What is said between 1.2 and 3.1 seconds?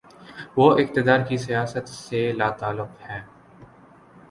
کی سیاست سے لاتعلق